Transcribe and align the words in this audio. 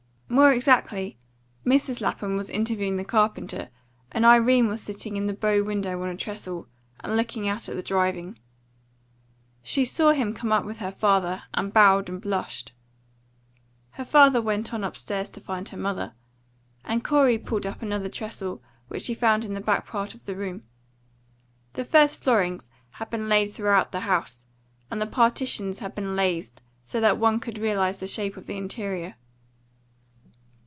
More 0.33 0.53
exactly, 0.53 1.17
Mrs. 1.65 1.99
Lapham 1.99 2.37
was 2.37 2.49
interviewing 2.49 2.95
the 2.95 3.03
carpenter, 3.03 3.67
and 4.13 4.23
Irene 4.23 4.69
was 4.69 4.81
sitting 4.81 5.17
in 5.17 5.25
the 5.25 5.33
bow 5.33 5.61
window 5.61 6.01
on 6.01 6.07
a 6.07 6.15
trestle, 6.15 6.69
and 7.01 7.17
looking 7.17 7.49
out 7.49 7.67
at 7.67 7.75
the 7.75 7.83
driving. 7.83 8.39
She 9.61 9.83
saw 9.83 10.11
him 10.11 10.33
come 10.33 10.53
up 10.53 10.63
with 10.63 10.77
her 10.77 10.89
father, 10.91 11.43
and 11.53 11.73
bowed 11.73 12.07
and 12.07 12.21
blushed. 12.21 12.71
Her 13.91 14.05
father 14.05 14.41
went 14.41 14.73
on 14.73 14.85
up 14.85 14.95
stairs 14.95 15.29
to 15.31 15.41
find 15.41 15.67
her 15.67 15.75
mother, 15.77 16.13
and 16.85 17.03
Corey 17.03 17.37
pulled 17.37 17.65
up 17.67 17.81
another 17.81 18.07
trestle 18.07 18.63
which 18.87 19.07
he 19.07 19.13
found 19.13 19.43
in 19.43 19.53
the 19.53 19.59
back 19.59 19.85
part 19.85 20.13
of 20.15 20.23
the 20.23 20.33
room. 20.35 20.63
The 21.73 21.83
first 21.83 22.23
floorings 22.23 22.69
had 22.91 23.09
been 23.09 23.27
laid 23.27 23.47
throughout 23.47 23.91
the 23.91 23.99
house, 23.99 24.45
and 24.89 25.01
the 25.01 25.05
partitions 25.07 25.79
had 25.79 25.93
been 25.93 26.15
lathed 26.15 26.61
so 26.83 27.01
that 27.01 27.17
one 27.17 27.41
could 27.41 27.57
realise 27.57 27.97
the 27.97 28.07
shape 28.07 28.37
of 28.37 28.47
the 28.47 28.55
interior. 28.55 29.15